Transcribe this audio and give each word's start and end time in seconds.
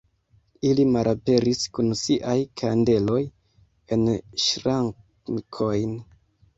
Ili 0.69 0.85
malaperis 0.95 1.61
kun 1.75 1.93
siaj 2.01 2.35
kandeloj 2.63 3.21
en 3.29 4.09
ŝrankojn. 4.49 5.99